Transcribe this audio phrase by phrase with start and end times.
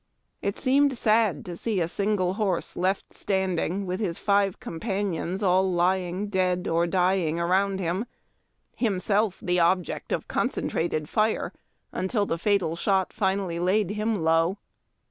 [0.41, 5.43] It seemed sad to see a single horse left standing, with his five compan ions
[5.43, 8.07] all lying dead or dying around hiin,
[8.75, 11.53] himself the object of a concentrated fire
[11.91, 14.57] until the fatal shot finally laid him low.